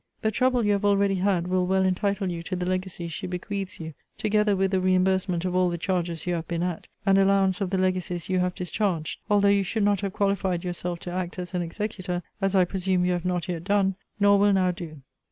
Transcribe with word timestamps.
The 0.23 0.31
trouble 0.31 0.65
you 0.65 0.71
have 0.71 0.83
already 0.83 1.13
had 1.13 1.45
will 1.47 1.67
well 1.67 1.85
entitle 1.85 2.31
you 2.31 2.41
to 2.41 2.55
the 2.55 2.65
legacy 2.65 3.07
she 3.07 3.27
bequeaths 3.27 3.79
you, 3.79 3.93
together 4.17 4.55
with 4.55 4.71
the 4.71 4.81
re 4.81 4.95
imbursement 4.97 5.45
of 5.45 5.55
all 5.55 5.69
the 5.69 5.77
charges 5.77 6.25
you 6.25 6.33
have 6.33 6.47
been 6.47 6.63
at, 6.63 6.87
and 7.05 7.19
allowance 7.19 7.61
of 7.61 7.69
the 7.69 7.77
legacies 7.77 8.27
you 8.27 8.39
have 8.39 8.55
discharged, 8.55 9.19
although 9.29 9.47
you 9.49 9.61
should 9.61 9.83
not 9.83 10.01
have 10.01 10.13
qualified 10.13 10.63
yourself 10.63 10.97
to 11.01 11.11
act 11.11 11.37
as 11.37 11.53
an 11.53 11.61
executor, 11.61 12.23
as 12.41 12.55
I 12.55 12.65
presume 12.65 13.05
you 13.05 13.11
have 13.11 13.25
not 13.25 13.47
yet 13.47 13.63
done, 13.63 13.93
nor 14.19 14.39
will 14.39 14.53
now 14.53 14.71
do. 14.71 15.03